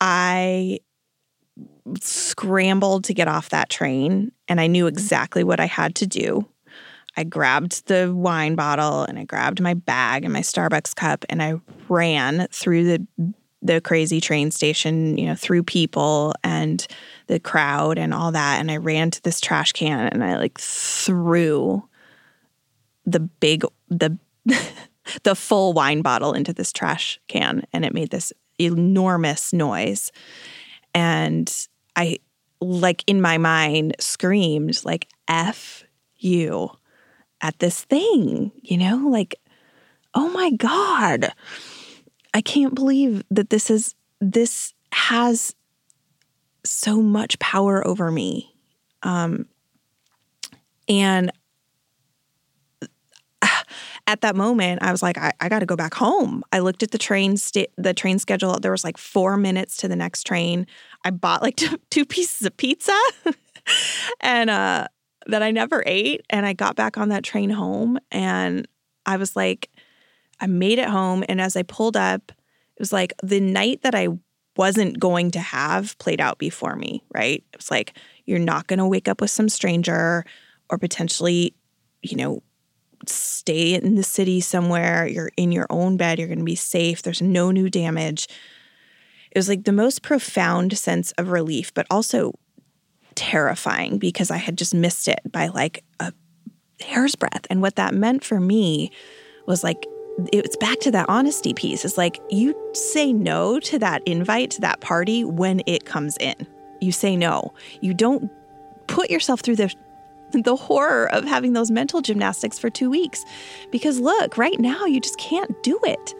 [0.00, 0.78] I
[2.00, 6.48] scrambled to get off that train and I knew exactly what I had to do.
[7.16, 11.42] I grabbed the wine bottle and I grabbed my bag and my Starbucks cup and
[11.42, 11.54] I
[11.88, 13.32] ran through the
[13.64, 16.86] the crazy train station, you know, through people and
[17.26, 20.60] the crowd and all that and I ran to this trash can and I like
[20.60, 21.88] threw
[23.04, 24.18] the big the
[25.22, 30.12] the full wine bottle into this trash can and it made this enormous noise
[30.94, 32.18] and I
[32.60, 35.84] like in my mind screamed like F
[36.16, 36.70] you
[37.40, 39.34] at this thing, you know, like,
[40.14, 41.32] oh my God.
[42.34, 45.54] I can't believe that this is this has
[46.64, 48.54] so much power over me.
[49.02, 49.46] Um
[50.88, 51.32] and
[54.06, 56.42] at that moment, I was like, I, I got to go back home.
[56.52, 58.58] I looked at the train sta- the train schedule.
[58.58, 60.66] There was like four minutes to the next train.
[61.04, 62.98] I bought like two, two pieces of pizza,
[64.20, 64.88] and uh,
[65.26, 66.22] that I never ate.
[66.30, 68.66] And I got back on that train home, and
[69.06, 69.70] I was like,
[70.40, 71.24] I made it home.
[71.28, 74.08] And as I pulled up, it was like the night that I
[74.56, 77.04] wasn't going to have played out before me.
[77.14, 77.44] Right?
[77.52, 80.24] It was like you're not going to wake up with some stranger,
[80.70, 81.54] or potentially,
[82.02, 82.42] you know
[83.06, 85.06] stay in the city somewhere.
[85.06, 86.18] You're in your own bed.
[86.18, 87.02] You're going to be safe.
[87.02, 88.28] There's no new damage.
[89.30, 92.34] It was like the most profound sense of relief, but also
[93.14, 96.12] terrifying because I had just missed it by like a
[96.80, 97.46] hair's breadth.
[97.50, 98.90] And what that meant for me
[99.46, 99.86] was like,
[100.32, 101.84] it's back to that honesty piece.
[101.84, 106.46] It's like you say no to that invite to that party when it comes in.
[106.80, 107.54] You say no.
[107.80, 108.30] You don't
[108.86, 109.74] put yourself through the
[110.44, 113.24] the horror of having those mental gymnastics for two weeks.
[113.70, 116.14] Because look, right now, you just can't do it.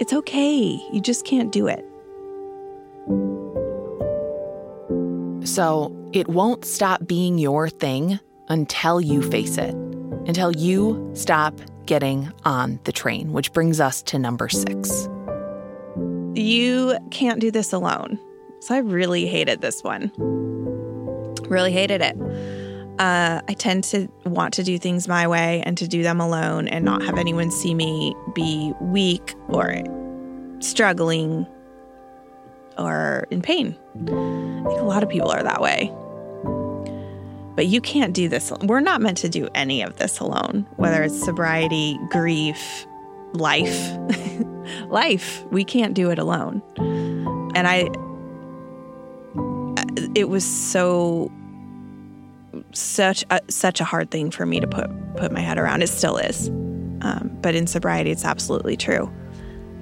[0.00, 0.80] It's okay.
[0.92, 1.84] You just can't do it.
[5.46, 9.74] So it won't stop being your thing until you face it,
[10.26, 15.08] until you stop getting on the train, which brings us to number six.
[16.34, 18.18] You can't do this alone.
[18.60, 20.12] So I really hated this one.
[21.48, 22.16] Really hated it.
[22.98, 26.68] Uh, I tend to want to do things my way and to do them alone
[26.68, 29.82] and not have anyone see me be weak or
[30.60, 31.46] struggling
[32.78, 33.76] or in pain.
[33.94, 35.92] I think a lot of people are that way.
[37.54, 38.52] But you can't do this.
[38.62, 42.86] We're not meant to do any of this alone, whether it's sobriety, grief,
[43.34, 43.92] life.
[44.88, 45.44] life.
[45.50, 46.62] We can't do it alone.
[47.54, 47.90] And I,
[50.14, 51.30] it was so
[52.72, 55.82] such a, such a hard thing for me to put put my head around.
[55.82, 56.48] It still is,
[57.02, 59.12] um, but in sobriety, it's absolutely true.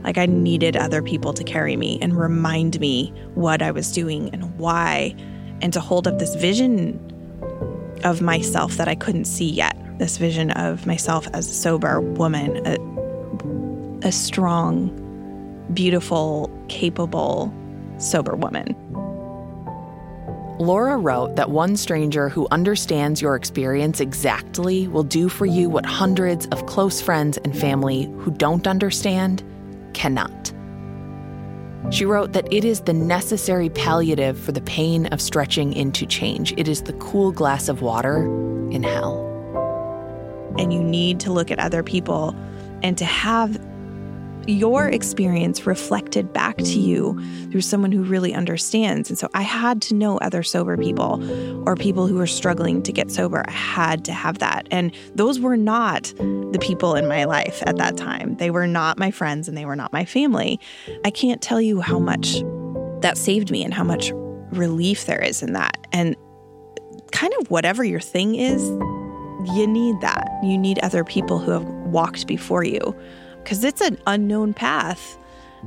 [0.02, 4.30] Like I needed other people to carry me and remind me what I was doing
[4.32, 5.14] and why,
[5.60, 6.98] and to hold up this vision
[8.04, 9.76] of myself that I couldn't see yet.
[9.98, 14.88] This vision of myself as a sober woman, a, a strong,
[15.74, 17.54] beautiful, capable,
[17.98, 18.74] sober woman.
[20.60, 25.86] Laura wrote that one stranger who understands your experience exactly will do for you what
[25.86, 29.42] hundreds of close friends and family who don't understand
[29.94, 30.52] cannot.
[31.90, 36.52] She wrote that it is the necessary palliative for the pain of stretching into change.
[36.58, 38.26] It is the cool glass of water
[38.70, 39.16] in hell.
[40.58, 42.36] And you need to look at other people
[42.82, 43.58] and to have
[44.46, 49.08] your experience reflected back to you through someone who really understands.
[49.10, 51.22] And so I had to know other sober people
[51.68, 53.44] or people who were struggling to get sober.
[53.46, 54.66] I had to have that.
[54.70, 58.36] And those were not the people in my life at that time.
[58.36, 60.58] They were not my friends and they were not my family.
[61.04, 62.42] I can't tell you how much
[63.02, 64.12] that saved me and how much
[64.52, 65.76] relief there is in that.
[65.92, 66.16] And
[67.12, 68.62] kind of whatever your thing is,
[69.54, 70.28] you need that.
[70.42, 72.94] You need other people who have walked before you
[73.42, 75.18] because it's an unknown path.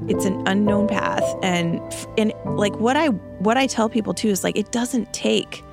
[0.07, 1.23] It's an unknown path.
[1.43, 1.79] And
[2.17, 5.63] and like what i what i tell people too is like it doesn't take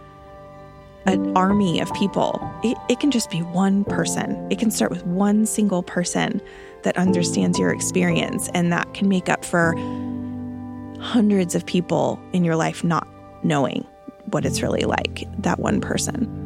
[1.07, 2.39] an army of people.
[2.63, 4.51] It, it can just be one person.
[4.53, 6.43] It can start with one single person
[6.83, 9.75] that understands your experience and that can make up for
[11.01, 13.09] hundreds of people in your life not
[13.43, 13.87] knowing
[14.27, 16.40] what it's really like that one person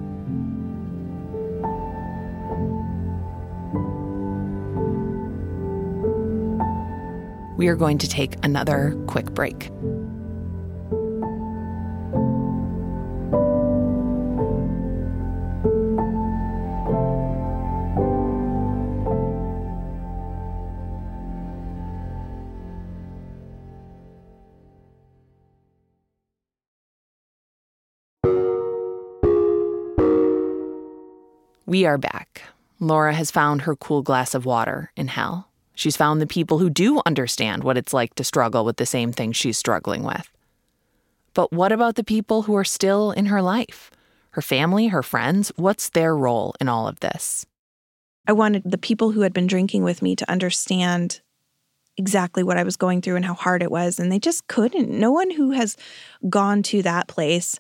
[7.57, 9.71] we are going to take another quick break.
[31.67, 32.43] We are back.
[32.79, 35.51] Laura has found her cool glass of water in hell.
[35.74, 39.12] She's found the people who do understand what it's like to struggle with the same
[39.12, 40.30] things she's struggling with.
[41.34, 43.90] But what about the people who are still in her life?
[44.30, 45.52] Her family, her friends?
[45.56, 47.44] What's their role in all of this?
[48.26, 51.20] I wanted the people who had been drinking with me to understand
[51.96, 53.98] exactly what I was going through and how hard it was.
[53.98, 54.90] And they just couldn't.
[54.90, 55.76] No one who has
[56.28, 57.58] gone to that place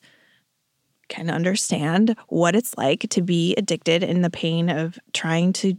[1.08, 5.76] can understand what it's like to be addicted and the pain of trying to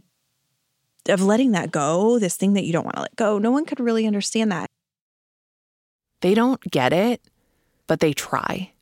[1.08, 3.38] of letting that go, this thing that you don't want to let go.
[3.38, 4.68] No one could really understand that.
[6.20, 7.20] They don't get it,
[7.86, 8.72] but they try.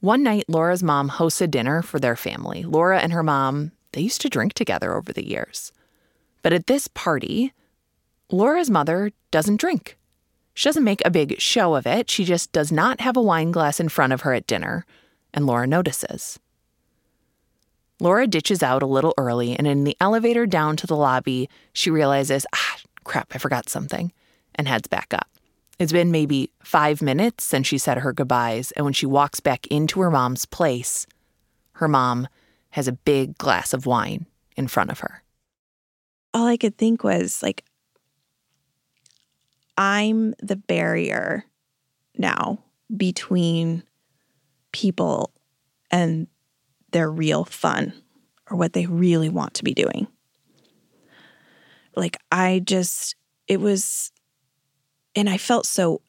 [0.00, 2.62] One night, Laura's mom hosts a dinner for their family.
[2.62, 5.72] Laura and her mom, they used to drink together over the years.
[6.42, 7.52] But at this party,
[8.30, 9.98] Laura's mother doesn't drink.
[10.54, 12.08] She doesn't make a big show of it.
[12.08, 14.86] She just does not have a wine glass in front of her at dinner,
[15.34, 16.38] and Laura notices.
[18.00, 21.90] Laura ditches out a little early, and in the elevator down to the lobby, she
[21.90, 24.12] realizes, ah, crap, I forgot something,
[24.54, 25.28] and heads back up.
[25.78, 29.66] It's been maybe five minutes since she said her goodbyes, and when she walks back
[29.66, 31.06] into her mom's place,
[31.72, 32.26] her mom
[32.70, 35.22] has a big glass of wine in front of her.
[36.32, 37.64] All I could think was, like,
[39.76, 41.44] I'm the barrier
[42.16, 42.58] now
[42.94, 43.82] between
[44.72, 45.32] people
[45.90, 46.26] and
[46.92, 47.92] their real fun
[48.50, 50.06] or what they really want to be doing.
[51.96, 53.16] Like, I just,
[53.48, 54.12] it was,
[55.14, 56.02] and I felt so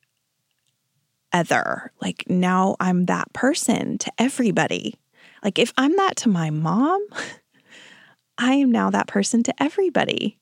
[1.33, 1.91] other.
[2.01, 4.95] Like, now I'm that person to everybody.
[5.43, 7.05] Like, if I'm that to my mom,
[8.37, 10.39] I am now that person to everybody.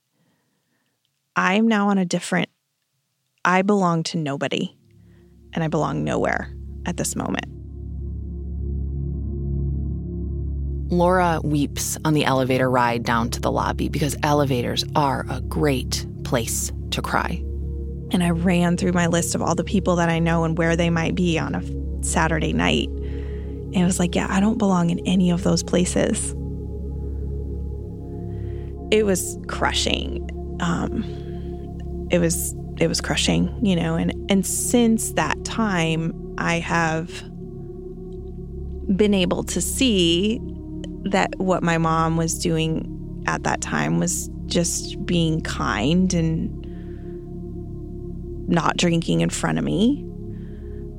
[1.36, 2.50] I am now on a different,
[3.46, 4.76] I belong to nobody
[5.54, 6.54] and I belong nowhere
[6.86, 7.59] at this moment.
[10.90, 16.06] Laura weeps on the elevator ride down to the lobby because elevators are a great
[16.24, 17.44] place to cry.
[18.12, 20.76] And I ran through my list of all the people that I know and where
[20.76, 22.90] they might be on a Saturday night.
[22.90, 26.32] And I was like, yeah, I don't belong in any of those places.
[28.92, 30.28] It was crushing.
[30.60, 37.10] Um, it was it was crushing, you know, and and since that time I have
[38.96, 40.42] been able to see
[41.04, 46.56] that what my mom was doing at that time was just being kind and
[48.48, 50.04] not drinking in front of me.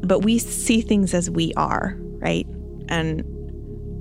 [0.02, 2.46] But we see things as we are, right?
[2.88, 3.24] And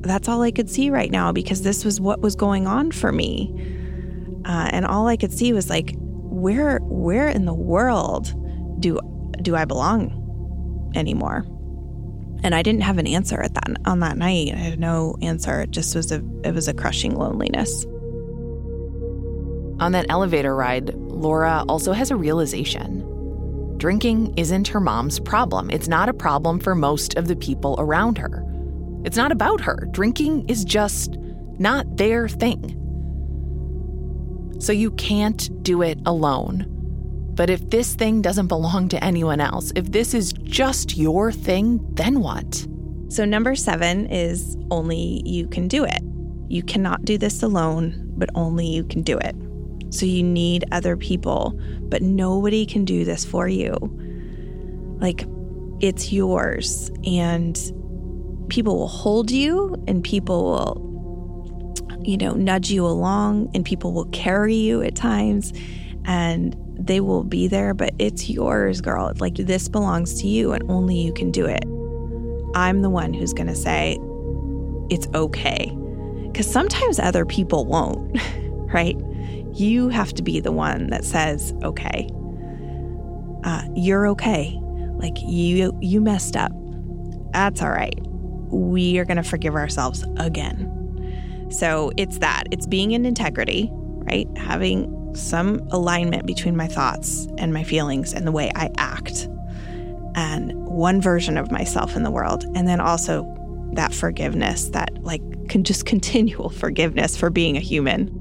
[0.02, 3.12] that's all I could see right now because this was what was going on for
[3.12, 3.54] me.
[4.46, 8.34] Uh, and all I could see was like, where, where in the world
[8.80, 9.00] do
[9.42, 11.46] do I belong anymore?
[12.42, 14.54] And I didn't have an answer at that on that night.
[14.54, 15.62] I had no answer.
[15.62, 17.86] It just was a it was a crushing loneliness.
[19.80, 23.06] On that elevator ride, Laura also has a realization.
[23.78, 25.70] Drinking isn't her mom's problem.
[25.70, 28.44] It's not a problem for most of the people around her.
[29.06, 29.88] It's not about her.
[29.92, 31.18] Drinking is just
[31.60, 32.76] not their thing.
[34.60, 36.79] So you can't do it alone.
[37.40, 41.80] But if this thing doesn't belong to anyone else, if this is just your thing,
[41.94, 42.68] then what?
[43.08, 46.02] So, number seven is only you can do it.
[46.50, 49.38] You cannot do this alone, but only you can do it.
[49.90, 53.72] So, you need other people, but nobody can do this for you.
[55.00, 55.26] Like,
[55.80, 57.58] it's yours, and
[58.50, 64.10] people will hold you, and people will, you know, nudge you along, and people will
[64.10, 65.54] carry you at times.
[66.04, 66.54] And
[66.90, 69.14] they will be there, but it's yours, girl.
[69.20, 71.64] Like this belongs to you and only you can do it.
[72.56, 74.00] I'm the one who's going to say
[74.90, 75.72] it's okay.
[76.24, 78.18] Because sometimes other people won't,
[78.74, 78.98] right?
[79.54, 82.10] You have to be the one that says, okay,
[83.44, 84.60] uh, you're okay.
[84.96, 86.52] Like you, you messed up.
[87.34, 88.00] That's all right.
[88.52, 91.48] We are going to forgive ourselves again.
[91.52, 92.46] So it's that.
[92.50, 94.28] It's being in integrity, right?
[94.40, 99.28] Having some alignment between my thoughts and my feelings and the way I act,
[100.16, 102.44] and one version of myself in the world.
[102.56, 103.36] And then also
[103.74, 108.16] that forgiveness, that like can just continual forgiveness for being a human.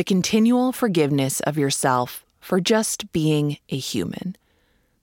[0.00, 4.34] The continual forgiveness of yourself for just being a human.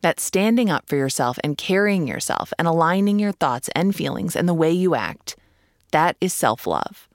[0.01, 4.49] That standing up for yourself and carrying yourself and aligning your thoughts and feelings and
[4.49, 5.35] the way you act,
[5.91, 7.07] That is self love.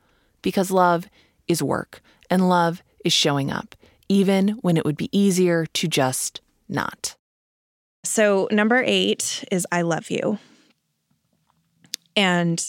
[0.43, 1.09] Because love
[1.49, 3.75] is work, and love is showing up,
[4.09, 7.17] even when it would be easier to just not.
[8.05, 10.39] So, number eight is I love you.
[12.15, 12.65] And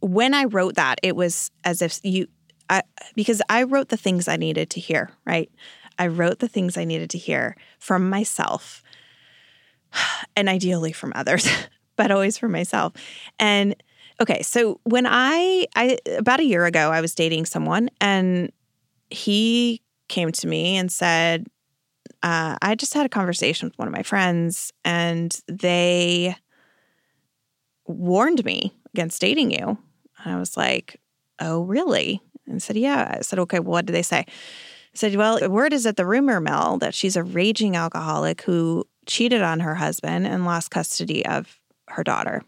[0.00, 2.26] when I wrote that, it was as if you,
[2.70, 2.82] I,
[3.14, 5.50] because I wrote the things I needed to hear, right?
[5.98, 8.82] I wrote the things I needed to hear from myself
[10.36, 11.48] and ideally from others,
[11.96, 12.92] but always from myself.
[13.38, 13.76] And
[14.20, 18.50] okay, so when I, I, about a year ago, I was dating someone and
[19.10, 21.46] he came to me and said,
[22.22, 26.36] uh, I just had a conversation with one of my friends and they
[27.86, 29.78] warned me against dating you.
[30.24, 31.00] And I was like,
[31.38, 32.22] oh, really?
[32.46, 33.16] And said, yeah.
[33.18, 34.18] I said, okay, well, what did they say?
[34.18, 38.42] I said, well, the word is at the rumor mill that she's a raging alcoholic
[38.42, 42.42] who cheated on her husband and lost custody of her daughter.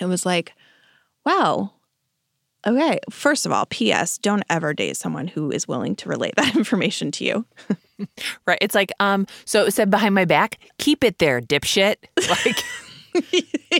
[0.00, 0.52] It was like,
[1.24, 1.72] wow.
[2.66, 2.98] Okay.
[3.10, 4.18] First of all, P.S.
[4.18, 7.46] Don't ever date someone who is willing to relate that information to you.
[8.46, 8.58] right.
[8.60, 11.96] It's like, um, so it said behind my back, keep it there, dipshit.
[12.28, 12.64] Like,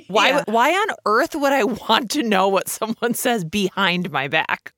[0.08, 0.44] why yeah.
[0.46, 4.72] why on earth would I want to know what someone says behind my back?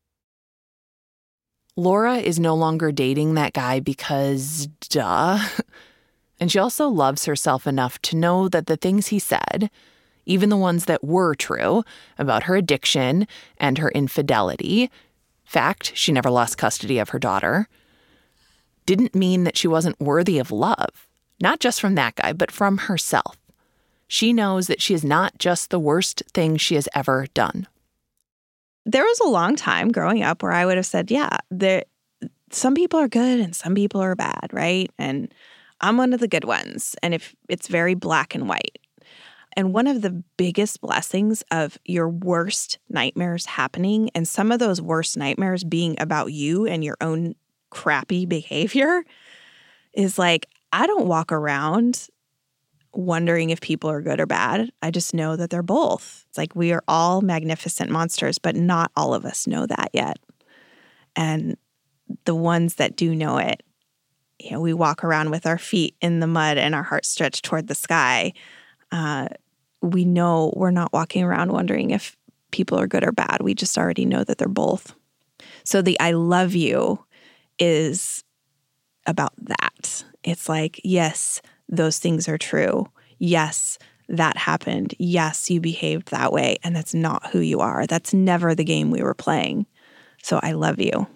[1.79, 5.39] Laura is no longer dating that guy because duh.
[6.41, 9.71] And she also loves herself enough to know that the things he said,
[10.25, 11.83] even the ones that were true
[12.17, 13.27] about her addiction
[13.57, 14.89] and her infidelity,
[15.45, 17.67] fact, she never lost custody of her daughter,
[18.87, 21.09] didn't mean that she wasn't worthy of love,
[21.41, 23.37] not just from that guy, but from herself
[24.09, 27.69] she knows that she is not just the worst thing she has ever done.
[28.91, 31.85] There was a long time growing up where I would have said, yeah, there
[32.51, 34.91] some people are good and some people are bad, right?
[34.99, 35.33] And
[35.83, 36.97] I'm one of the good ones.
[37.03, 38.79] And if it's very black and white.
[39.55, 44.81] And one of the biggest blessings of your worst nightmares happening and some of those
[44.81, 47.35] worst nightmares being about you and your own
[47.71, 49.05] crappy behavior
[49.93, 52.09] is like I don't walk around
[52.99, 54.71] wondering if people are good or bad.
[54.83, 56.25] I just know that they're both.
[56.29, 60.19] It's like we are all magnificent monsters, but not all of us know that yet.
[61.15, 61.57] And
[62.25, 63.63] the ones that do know it,
[64.41, 67.45] you know, we walk around with our feet in the mud and our hearts stretched
[67.45, 68.33] toward the sky.
[68.91, 69.29] Uh,
[69.81, 72.17] we know we're not walking around wondering if
[72.51, 73.39] people are good or bad.
[73.43, 74.93] We just already know that they're both.
[75.63, 77.05] So the I love you
[77.61, 78.25] is
[79.07, 80.05] about that.
[80.25, 82.89] It's like, yes, those things are true.
[83.19, 84.95] Yes, that happened.
[84.99, 86.59] Yes, you behaved that way.
[86.63, 87.87] And that's not who you are.
[87.87, 89.67] That's never the game we were playing.
[90.23, 91.07] So I love you.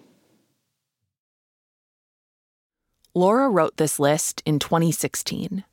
[3.15, 5.63] Laura wrote this list in 2016.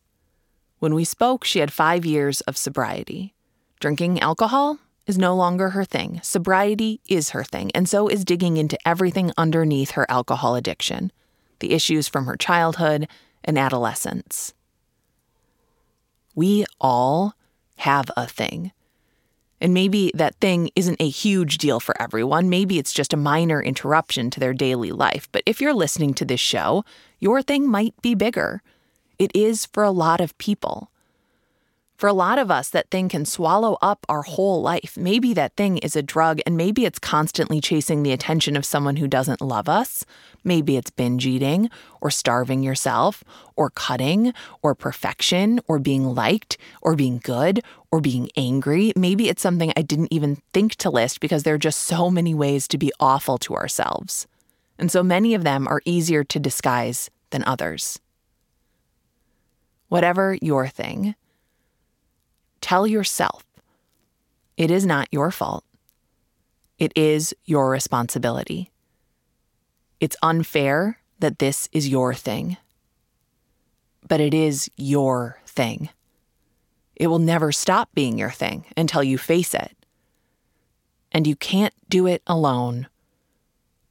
[0.78, 3.34] When we spoke, she had five years of sobriety.
[3.80, 6.20] Drinking alcohol is no longer her thing.
[6.22, 11.12] Sobriety is her thing, and so is digging into everything underneath her alcohol addiction
[11.60, 13.06] the issues from her childhood
[13.44, 14.54] and adolescence.
[16.34, 17.34] We all
[17.76, 18.72] have a thing.
[19.60, 22.48] And maybe that thing isn't a huge deal for everyone.
[22.48, 25.28] Maybe it's just a minor interruption to their daily life.
[25.32, 26.84] But if you're listening to this show,
[27.18, 28.62] your thing might be bigger.
[29.18, 30.90] It is for a lot of people.
[32.00, 34.96] For a lot of us, that thing can swallow up our whole life.
[34.96, 38.96] Maybe that thing is a drug, and maybe it's constantly chasing the attention of someone
[38.96, 40.06] who doesn't love us.
[40.42, 41.68] Maybe it's binge eating,
[42.00, 43.22] or starving yourself,
[43.54, 44.32] or cutting,
[44.62, 48.94] or perfection, or being liked, or being good, or being angry.
[48.96, 52.32] Maybe it's something I didn't even think to list because there are just so many
[52.32, 54.26] ways to be awful to ourselves.
[54.78, 58.00] And so many of them are easier to disguise than others.
[59.88, 61.14] Whatever your thing,
[62.60, 63.44] Tell yourself
[64.56, 65.64] it is not your fault.
[66.78, 68.70] It is your responsibility.
[70.00, 72.56] It's unfair that this is your thing,
[74.08, 75.90] but it is your thing.
[76.96, 79.76] It will never stop being your thing until you face it.
[81.12, 82.88] And you can't do it alone,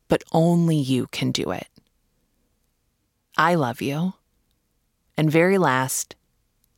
[0.08, 1.68] but only you can do it.
[3.38, 4.14] I love you.
[5.18, 6.16] And very last,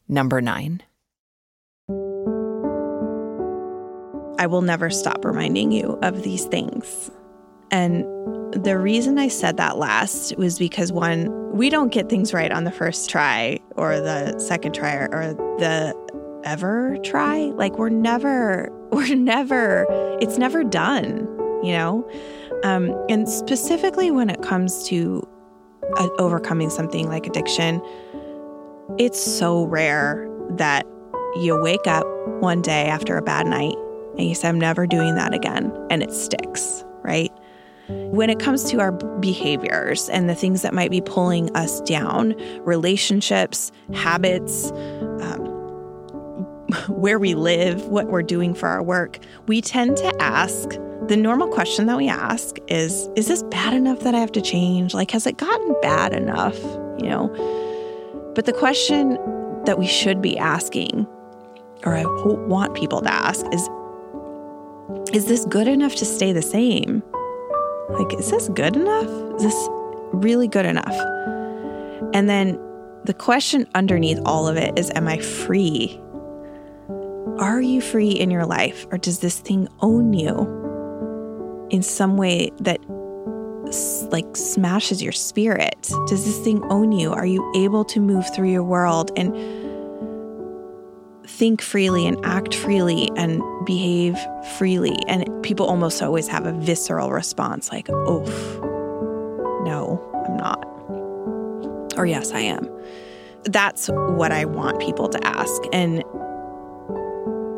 [0.08, 0.82] number nine.
[4.42, 7.12] I will never stop reminding you of these things.
[7.70, 8.04] And
[8.52, 12.64] the reason I said that last was because one, we don't get things right on
[12.64, 15.94] the first try or the second try or, the
[16.44, 17.52] ever try.
[17.54, 19.86] Like we're never, we're never,
[20.20, 21.20] it's never done,
[21.62, 22.10] you know?
[22.64, 25.22] Um, and specifically when it comes to
[25.98, 27.80] uh, overcoming something like addiction,
[28.98, 30.88] it's so rare that
[31.36, 32.08] you wake up
[32.40, 33.76] one day after a bad night
[34.18, 35.72] And you say, I'm never doing that again.
[35.90, 37.32] And it sticks, right?
[37.88, 42.36] When it comes to our behaviors and the things that might be pulling us down,
[42.62, 45.46] relationships, habits, um,
[46.88, 50.70] where we live, what we're doing for our work, we tend to ask
[51.08, 54.42] the normal question that we ask is Is this bad enough that I have to
[54.42, 54.94] change?
[54.94, 56.58] Like, has it gotten bad enough?
[56.98, 58.32] You know?
[58.36, 59.18] But the question
[59.66, 61.06] that we should be asking,
[61.84, 63.68] or I want people to ask, is
[65.14, 67.04] Is this good enough to stay the same?
[67.90, 69.36] Like, is this good enough?
[69.36, 69.68] Is this
[70.14, 70.96] really good enough?
[72.14, 72.58] And then
[73.04, 76.00] the question underneath all of it is Am I free?
[77.40, 82.52] Are you free in your life, or does this thing own you in some way
[82.62, 82.80] that
[84.12, 85.92] like smashes your spirit?
[86.08, 87.12] Does this thing own you?
[87.12, 89.36] Are you able to move through your world and
[91.26, 94.18] think freely and act freely and behave
[94.58, 94.98] freely?
[95.08, 98.30] And people almost always have a visceral response like, oof,
[99.64, 100.66] no, I'm not.
[101.98, 102.70] Or yes, I am.
[103.44, 105.62] That's what I want people to ask.
[105.74, 106.04] And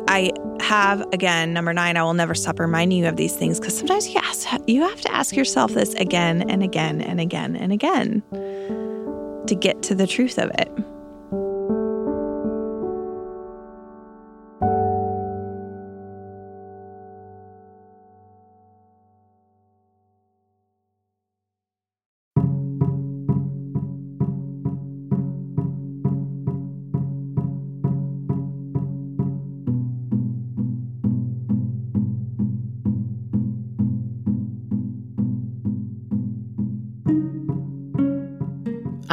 [0.08, 3.76] I have, again, number nine, I will never stop reminding you of these things because
[3.76, 8.22] sometimes yes, you have to ask yourself this again and again and again and again
[9.46, 10.93] to get to the truth of it.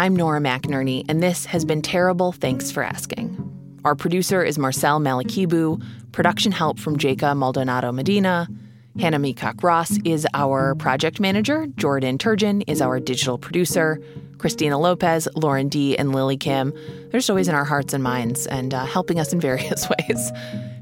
[0.02, 3.80] I'm Nora McInerny, and this has been Terrible Thanks for Asking.
[3.86, 8.48] Our producer is Marcel Malekebu, production help from Jacob Maldonado Medina.
[9.00, 11.68] Hannah Meacock Ross is our project manager.
[11.76, 14.02] Jordan Turgeon is our digital producer.
[14.40, 16.74] Christina Lopez, Lauren D., and Lily Kim.
[17.12, 20.32] They're just always in our hearts and minds and uh, helping us in various ways.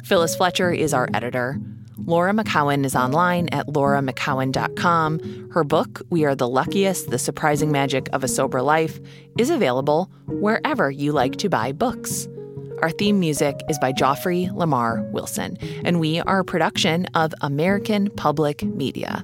[0.05, 1.59] Phyllis Fletcher is our editor.
[2.05, 5.49] Laura McKowen is online at lauramckowen.com.
[5.51, 8.99] Her book, We Are the Luckiest The Surprising Magic of a Sober Life,
[9.37, 12.27] is available wherever you like to buy books.
[12.81, 18.09] Our theme music is by Joffrey Lamar Wilson, and we are a production of American
[18.11, 19.23] Public Media.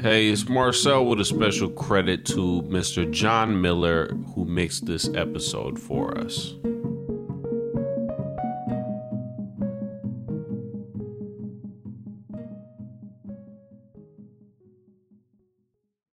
[0.00, 3.10] Hey, it's Marcel with a special credit to Mr.
[3.10, 6.54] John Miller, who mixed this episode for us.